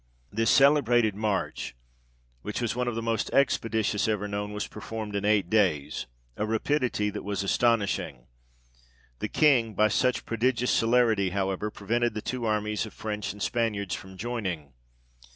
This 0.33 0.49
celebrated 0.49 1.13
march, 1.13 1.75
which 2.41 2.59
was 2.59 2.75
one 2.75 2.87
of 2.87 2.95
the 2.95 3.03
most 3.03 3.29
expeditious 3.35 4.07
ever 4.07 4.27
known, 4.27 4.51
was 4.51 4.65
performed 4.65 5.15
in 5.15 5.25
eight 5.25 5.47
days; 5.47 6.07
a 6.35 6.43
rapidity 6.43 7.11
that 7.11 7.21
was 7.23 7.43
astonishing. 7.43 8.25
The 9.19 9.29
King, 9.29 9.75
by 9.75 9.89
such 9.89 10.25
prodigious 10.25 10.71
celerity, 10.71 11.29
however, 11.29 11.69
prevented 11.69 12.15
the 12.15 12.21
two 12.23 12.45
armies 12.47 12.87
of 12.87 12.95
French 12.95 13.31
and 13.31 13.43
Spaniards 13.43 13.93
from 13.93 14.17
joining. 14.17 14.73